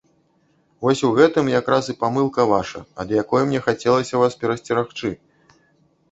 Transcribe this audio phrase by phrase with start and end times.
[0.83, 5.13] Вось у гэтым якраз і памылка ваша, ад якой мне хацелася вас перасцерагчы.